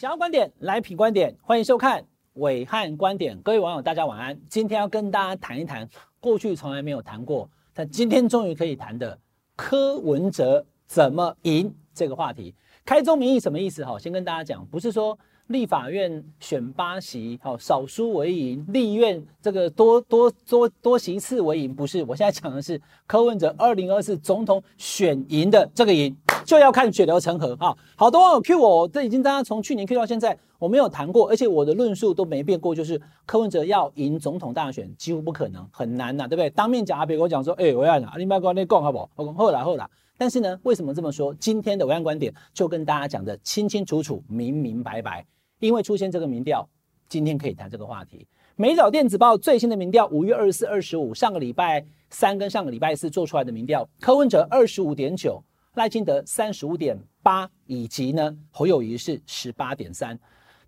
[0.00, 2.02] 想要观点来品观点，欢迎收看
[2.36, 3.38] 伟汉观点。
[3.42, 4.40] 各位网友，大家晚安。
[4.48, 5.86] 今天要跟大家谈一谈
[6.20, 9.18] 过去从来没有谈过，但今天终于可以谈的
[9.54, 12.54] 柯文哲怎么赢这个话题。
[12.82, 13.84] 开宗明义什么意思？
[13.84, 15.18] 哈，先跟大家讲，不是说。
[15.48, 22.04] 立法院选八席，好，少数为赢；立院这个多多多多席次为赢，不是。
[22.04, 27.76] 我现在讲的是柯文哲二零二四总统选赢的这个赢，就要看血流成河啊！
[27.96, 36.50] 好多网友 Q 我，这已经大家从去年 Q 到现在，我没有谈过，而且我的论述都没变过，就是柯文哲要赢总统大选几乎不可能，很难呐、对不对？
[36.50, 39.10] 当面讲啊别跟我讲说，哎，暐瀚啊，你别跟你讲好不好？
[39.16, 39.88] 我讲后来后来。
[40.18, 41.34] 但是呢，为什么这么说？
[41.34, 45.24] 今天的文案观点就跟大家讲的清清楚楚、明明白白。
[45.60, 46.68] 因为出现这个民调，
[47.08, 48.26] 今天可以谈这个话题。
[48.56, 55.42] 美早电子报最新的民调，五月二十四、二十五，上个礼拜三跟上个礼拜四做出来的民调，柯文哲二十五点九，
[55.74, 60.18] 赖清德三十五点八，以及呢侯友宜是十八点三。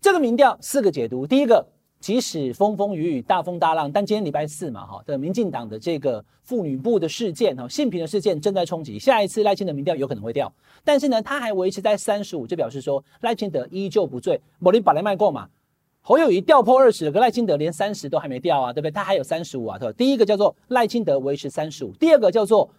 [0.00, 1.66] 这个民调四个解读，第一个。
[2.00, 10.50] 即使风风雨雨、大风大浪，但今天礼拜四嘛，哈的民进党的这个妇女部的事件，哈性平的事件正在冲击，下一次赖清德民调有可能会掉，
[10.82, 14.40] 但是呢，他还维持在三十五，就表示说赖清德依旧不醉。
[14.60, 15.46] 某林把来卖过嘛，
[16.00, 18.90] 侯友宜掉破二十，可赖清德连三十都还没掉啊，对不对？
[18.90, 19.92] 他还有三十五啊，对吧？
[19.92, 22.70] 第一个叫做赖清德维持三十五，第二个叫做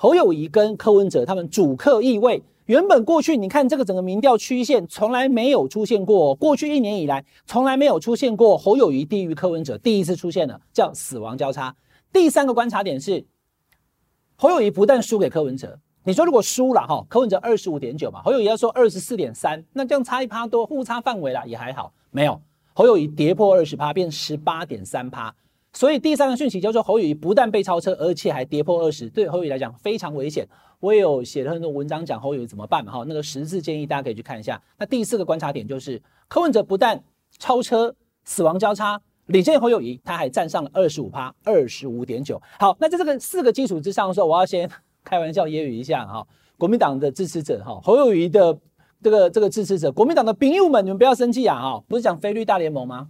[0.00, 2.40] 侯友宜跟柯文哲他们主客易位。
[2.66, 11.74] 原本过去你看这个整个民调曲线从来没有出现过，过去一年以来从来没有出现过侯友宜低于柯文哲，第一次出现了叫死亡交叉。
[12.12, 13.26] 第三个观察点是
[14.36, 22.40] 侯友宜不但输给柯文哲，你说如果输了哈，柯文哲二十五点九嘛，侯友宜要说二十四点三，那这样差一趴多，互差范围啦也还好，没有
[22.72, 25.34] 侯友宜跌破二十趴，变十八点三趴。
[25.72, 30.48] 所以第三个讯息叫做侯友宜不但被超车，而且还跌破二十，对侯友宜来讲非常危险。
[30.80, 34.60] 我也有写了很多文章讲侯友宜怎么办嘛，哈，那个十字建议大家可以去看一下。
[34.78, 37.02] 那第四个观察点就是柯文哲不但
[37.38, 37.94] 超车，
[38.24, 42.40] 死亡交叉领先侯友宜，他还站上了二十五趴，二十五点九。
[42.58, 44.68] 好，那在这个四个基础之上的时候，我要先
[45.04, 46.26] 开玩笑揶揄一下哈，
[46.56, 48.58] 国民党的支持者哈，侯友宜的
[49.02, 53.08] 这个这个支持者，国民党的兵友们，你们不要生气啊哈，不是讲菲律宾大联盟吗？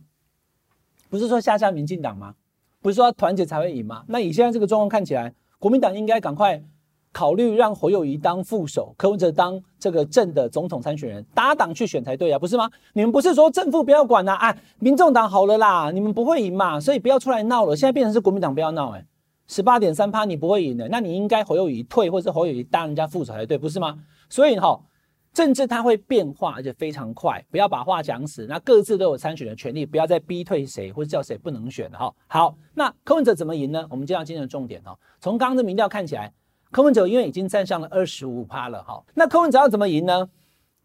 [1.11, 2.35] 不是说下下民进党吗？
[2.89, 4.03] 不是说团结才会赢吗？
[4.09, 6.63] 那以现在这个状况看起来，国民党应该赶快。
[7.11, 12.71] 考虑让侯友谊当副手，柯文哲当这个正的总统参选人，搭档去选才对啊，不是吗？
[12.93, 14.35] 你们不是说正副不要管呐？
[14.35, 17.75] 啊，民众党好了啦，你们不会赢嘛，所以不要出来闹了。
[17.75, 19.05] 现在变成是国民党不要闹，诶，
[19.49, 23.99] 十八点三趴你不会赢的，那你应该侯友谊退，或者是侯友谊当人家副手才对，不是吗？
[24.29, 24.79] 所以哈，
[25.33, 28.47] 政治它会变化，而且非常快，不要把话讲死。
[28.47, 32.13] 那各自都有参选的权利，不要再逼退谁或者叫谁不能选哈。
[32.27, 33.87] 好，那柯文哲怎么赢呢？
[33.91, 36.33] 我们接到今天的重点哦，从刚刚的民调看起来。
[36.71, 40.29] 柯文哲因为已经站上了二十五趴了，哈，那柯文哲要怎么赢呢？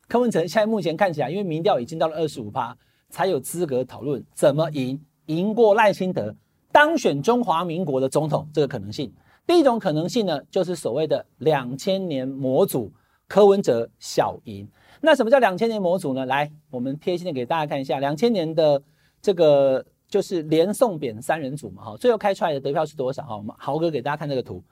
[0.07, 2.73] 柯文哲现在目前看起来，因为民调已经到了二十五趴，
[3.09, 6.33] 才有资格讨论怎么赢，赢过赖清德
[6.71, 9.11] 当选中华民国的总统这个可能性。
[9.45, 12.89] 第一种可能性呢，就是所谓的两千年模组，
[13.27, 14.67] 柯文哲小赢。
[15.01, 16.25] 那什么叫两千年模组呢？
[16.25, 18.81] 来，我们贴心的给大家看一下，两千年的
[19.21, 23.23] 这个就是连宋扁三人组嘛，哈，最后开出来的得票是多少？
[23.23, 24.63] 哈，我们豪哥给大家看这个图。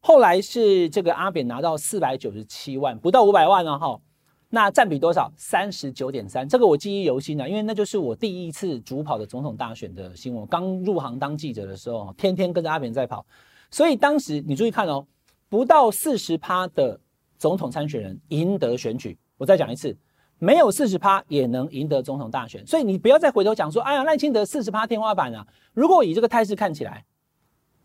[0.00, 4.00] 后来是这个阿扁拿到四百九十七万，不到五百万了哈。
[4.48, 5.32] 那占比多少？
[5.36, 6.48] 三十九点三。
[6.48, 10.46] 这个我记忆犹新啊，因为那就是我第一次主跑的总统大选的新闻。
[10.46, 13.26] 刚入行当记者的时候，天天跟着阿扁在跑，
[13.70, 15.04] 所以当时你注意看哦，
[15.48, 17.00] 不到四十趴的
[17.38, 19.18] 总统参选人赢得选举。
[19.36, 19.96] 我再讲一次，
[20.38, 22.66] 没有四十趴也能赢得总统大选。
[22.66, 25.46] 所以你不要再回头讲说，哎呀，赖清德四十趴天花板啊。
[25.72, 27.04] 如果以这个态势看起来。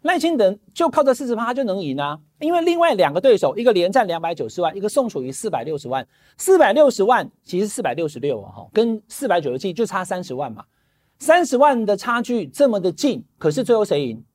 [0.03, 6.03] 赖清德就靠这四十趴就能赢啊，因为另外两个对手，一个连战两百九十万，一个宋楚瑜四百六十万，
[6.37, 10.65] 四百六十万其实四百六十六啊，哈跟四百九十七就差三十万嘛，
[11.19, 14.25] 三十万的差距这么的近，可是最后谁赢？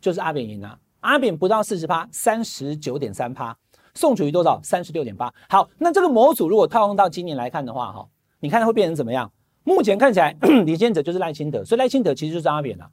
[0.00, 3.56] 就是阿扁赢啊，阿扁不到四十趴，三十九点三趴，
[3.94, 4.60] 宋楚瑜多少？
[4.62, 5.32] 三十六点八。
[5.48, 8.06] 好，那这个模组如果套用到今年来看的话，哈，
[8.40, 9.30] 你看它会变成怎么样？
[9.62, 10.36] 目前看起来
[10.66, 12.90] 领先者就是赖清德，所以赖清德其实就是阿扁啊。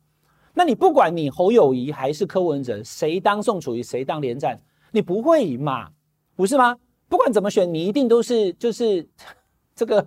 [0.53, 4.61] 那你不管你侯友宜还是柯文哲，谁当宋楚瑜，谁当连战，
[4.91, 5.89] 你不会赢嘛？
[6.35, 6.77] 不是吗？
[7.09, 9.05] 不管怎么选，你一定都是就是
[9.75, 10.05] 这个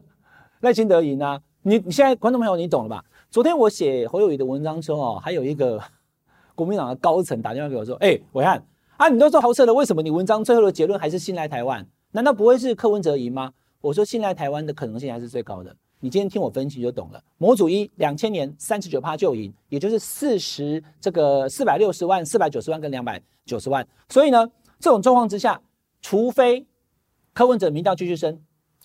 [0.60, 1.40] 赖清德赢啊！
[1.62, 3.04] 你你现在观众朋友你懂了吧？
[3.30, 5.82] 昨天我写侯友宜的文章之后哦，还有一个
[6.54, 8.60] 国民党的高层打电话给我说：“哎、欸，暐瀚
[8.96, 11.86] 啊，你都说豪车了，为什么你文章最后的结论还是信赖台湾？
[12.12, 17.22] 难道不会是柯文哲赢吗？”我说：“信赖台湾的可能性还是最高的。”你今天听我分析就懂了。
[17.38, 23.86] 模组一，两千年三十九趴就赢，也就是四十这个四百六十万、四百九十万跟两百九十万。
[24.08, 24.46] 所以呢，
[24.78, 25.60] 这种状况之下，
[26.00, 26.66] 除非
[27.32, 28.38] 柯文哲民调继续升，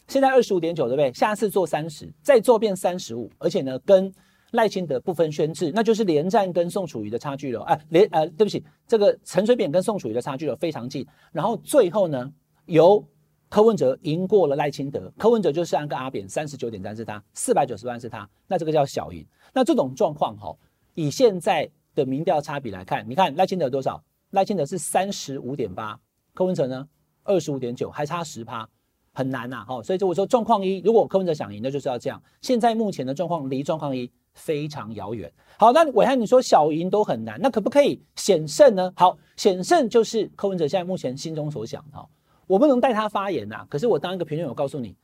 [0.07, 1.13] 现在二十五点九，对不对？
[1.13, 4.11] 下次做三十，再做变三十五，而且呢，跟
[4.51, 7.61] 赖清德不分宣制，那就是连战跟宋楚瑜的差距了。
[7.61, 11.05] 哎，连呃，对不起，这个陈水扁跟宋楚瑜的差距了非常近。
[11.31, 12.31] 然后最后呢，
[12.65, 13.03] 由
[13.49, 19.25] 柯文哲赢过了赖清德，柯文哲就是按个阿扁三十九点三是他，四百九十万是他，那这个叫小赢。
[19.53, 20.55] 那这种状况哈，
[20.93, 24.03] 以现在的民调差比来看，你看赖清德多少？
[24.31, 25.99] 赖清德是三十五点八，
[26.33, 26.87] 柯文哲呢
[27.23, 28.69] 二十五点九，还差十趴，
[29.11, 29.65] 很难呐。
[29.67, 32.21] 哈，所以就我说状况一，如果柯文哲想赢，那就是要这样。
[32.41, 35.31] 现在目前的状况离状况一非常遥远。
[35.57, 38.91] 好，那伟汉你说小赢都很难，那可不可以险胜呢？
[38.95, 42.07] 好，险胜就是柯文哲现在目前心中所想哈。
[42.47, 44.95] 我不能代他发言呐，可是我当一个评论，我告诉你，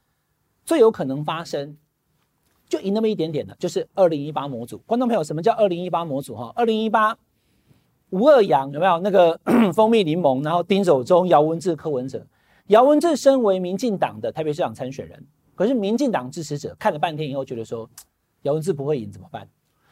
[0.64, 1.78] 最有可能发生
[2.68, 4.78] 就赢那么一点点的，就是二零一八模组。
[4.86, 6.36] 观众朋友，什么叫二零一八模组？
[6.36, 7.18] 哈，二零一八。
[8.12, 9.38] 吴二阳有没有那个
[9.74, 10.44] 蜂蜜柠檬？
[10.44, 12.26] 然后丁守中、姚文智、柯文哲。
[12.68, 15.24] 姚文智身为民进党的台北市长参选人，
[15.54, 17.90] 可是民进党支持者看了半天以后，觉得说
[18.46, 19.48] 姚文智不会赢怎么办？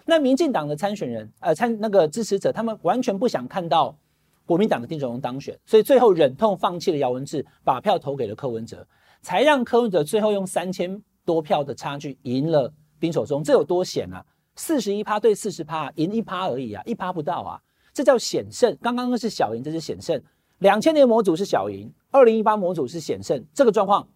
[0.06, 3.98] 那民进党的参选人呃参那个支持者，他们完全不想看到
[4.46, 8.86] 国民党的丁守中当选，所以最后忍痛放弃了姚文智，把票投给了柯文哲，
[9.22, 13.44] 才让柯文哲最后用三千多票的差距赢了丁守中。
[13.44, 14.24] 这有多险啊？
[14.56, 17.60] 四十一趴对四十趴，赢一趴而已啊，一趴不到啊。
[17.92, 20.22] 这叫险胜，刚刚那是小赢，这是险胜。
[20.60, 24.08] 两千年模组是小赢，二零一八模组是险胜，这个状况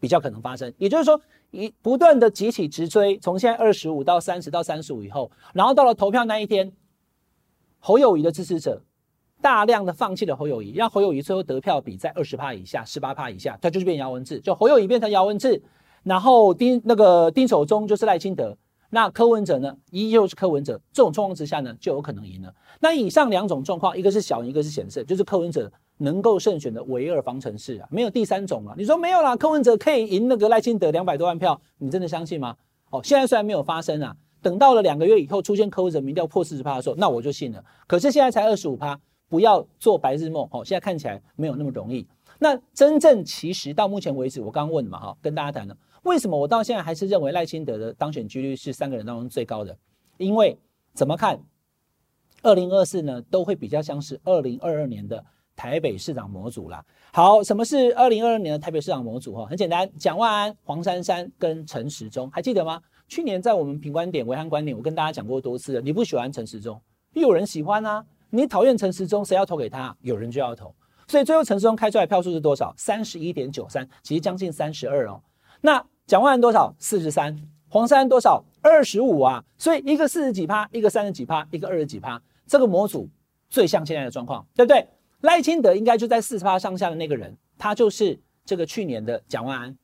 [0.00, 0.72] 比较可能发生。
[0.78, 1.20] 也就是说，
[1.52, 6.72] 一不断的集体直追，从现在二十五到三十到三十五以后，然后到了投票那一天，
[7.78, 8.82] 侯友谊的支持者
[9.40, 15.62] 大量的放弃了侯友谊，让侯友谊最后得票比在二十趴以下，十八趴以下，他就是变姚文智，就侯友谊变成姚文智，
[16.02, 18.56] 然后丁那个丁守中就是赖清德。
[18.90, 19.76] 那柯文哲呢？
[19.90, 22.52] 依旧是柯文哲，这种状况之下呢，就有可能赢了。
[22.80, 28.74] 那以上两种状况，一个是小赢，一个是险胜，就是柯文哲能够胜选的唯二方程式啊，没有第三种啊。
[28.76, 32.56] 你说没有啦，柯文哲可以赢那个赖清德两百多万票，你真的相信吗？
[32.90, 37.64] 哦，现在虽然没有发生啊，等到了两个月以后出现柯文哲民调破四十趴的时候，那我就信了。
[37.86, 38.98] 可是现在才二十五趴，
[39.28, 40.64] 不要做白日梦哦。
[40.64, 42.04] 现在看起来没有那么容易。
[42.40, 45.76] 那真正其实到目前为止，我刚问的嘛哈，跟大家谈了。
[46.02, 49.76] 为什么我到现在还是认为赖清德的当选几率是三个人当中最高的？
[50.16, 50.58] 因为
[50.94, 51.40] 怎么看，
[52.42, 55.24] 二零二四呢都会比较像是二零二二年的
[55.54, 56.84] 台北市长模组啦。
[57.12, 59.34] 好，什么是二零二二年的台北市长模组？
[59.34, 62.80] 哈，很简单，蒋万安、黄珊珊跟陈时中，还记得吗？
[63.08, 65.80] 去年在我们评观点、暐瀚观点，我跟大家讲过多次了。
[65.80, 66.80] 你不喜欢陈时中，
[67.12, 68.04] 有人喜欢啊。
[68.30, 69.94] 你讨厌陈时中，谁要投给他？
[70.00, 70.72] 有人就要投。
[71.08, 72.72] 所以最后陈时中开出来票数是多少？
[72.76, 75.20] 三十一点九三，其实将近三十二哦。
[75.60, 76.74] 那蒋万安多少？
[76.80, 77.40] 四十三。
[77.68, 78.42] 黄珊珊多少？
[78.62, 79.44] 二十五啊。
[79.56, 83.08] 所以一个四十几趴，一个三十几趴，一个二十几趴，这个模组
[83.48, 84.88] 最像现在的状况，对不对？
[85.20, 89.78] 赖清德应该就在四十趴上下的那个人，他就是这个去年的蒋万安。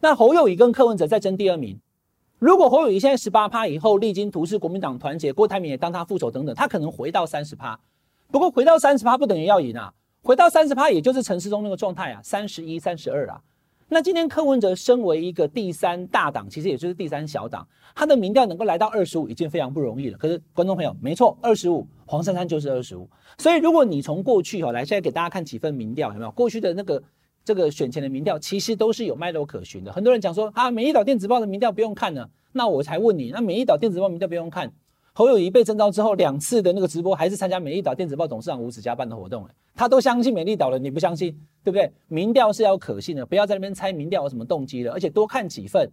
[0.00, 1.78] 那侯友宜跟柯文哲在争第二名。
[2.38, 7.78] 如果侯友宜现在十八趴以后，励精图治，国民党团结，郭台铭也当他副手等等，他可能回到三十趴。
[8.30, 9.92] 不过回到三十趴不等于要赢啊，
[10.22, 13.42] 回到三十趴也就是陈时中那个状态啊，三十一、三十二啊。
[13.94, 17.64] 那今天柯文哲身为一个第三大党，其实也就是第三小党，
[17.94, 20.18] 他的民调能够来到二十五已经非常不容易了。
[20.18, 23.08] 可是观众朋友，没错，二十五，黄珊珊就是二十五。
[23.38, 26.30] 所以如果你从过去哈来，现在给大家看几份民调，有没有？
[26.32, 27.00] 过去的那个
[27.44, 29.92] 这个选前的民调，其实都是有脉络可循的。
[29.92, 34.72] 很多人讲说啊，美丽岛电子报的民调不用看了，那我才问你，那美丽岛电子报民调不用看？
[35.16, 41.30] 侯友宜被征召之后，两次的那个直播还是参加美丽岛电子报董事长吴子嘉办的活动，他都相信美丽岛了，你不相信，
[41.62, 41.88] 对不对？
[42.08, 45.88] 民调是要可信的，不要在那边猜民调有什么动机了，而且多看几份，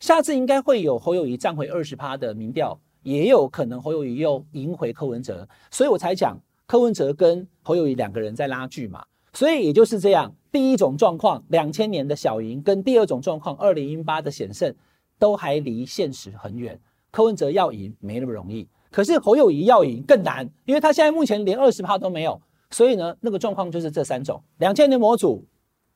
[0.00, 14.74] 下次应该会有侯友宜站回二十趴的民调，也有可能侯友宜又赢回柯文哲，所以我才讲柯文哲跟侯友宜两个人在拉锯嘛，所以也就是这样，第一种状况两千年的小赢，跟第二种状况二零一八的险胜，
[15.16, 16.76] 都还离现实很远。
[17.14, 22.42] 柯文哲要赢没那么容易，可是侯友谊要赢更难，因为他现在目前连二十趴都没有，
[22.72, 25.46] 所以呢，那个状况就是这三种：两千年模组、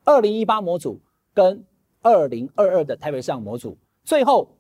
[0.04, 1.00] 二零一八模组
[1.34, 1.64] 跟
[2.02, 3.76] 二零二二的台北市长模组。
[4.04, 4.56] 最后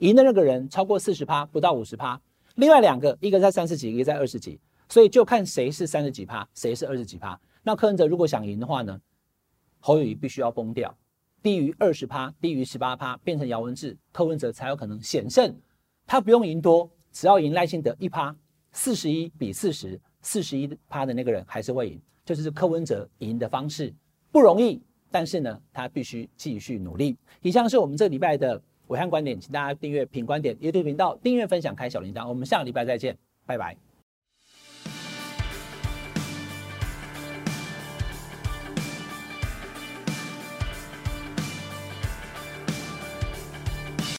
[0.00, 2.20] 赢的那个人超过四十趴，不到五十趴；
[2.56, 7.40] 另外两个，一个在三十几，一个在二十几，所以就看谁是三十几趴，谁是二十几趴。
[7.62, 9.00] 那柯文哲如果想赢的话呢，
[9.80, 10.94] 侯友谊必须要崩掉，
[11.42, 15.56] 低于二十趴，低于十八趴，变成姚文智，柯文哲才有可能险胜。
[16.06, 18.34] 他不用赢多，只要赢赖信德一趴，
[18.72, 23.92] 四十一比四十，四十一趴的那个人还是会赢，就是柯文哲赢的方式，
[24.30, 27.16] 不容易，但是呢，他必须继续努力。
[27.42, 33.93] 以上是我们这个礼拜的伟汉观点，请大家订阅品观点 YouTube 频道，订阅分享开小铃铛，我们下个礼拜再见，拜拜。